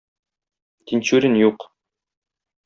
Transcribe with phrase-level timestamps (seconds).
[0.87, 1.69] Тинчурин юк.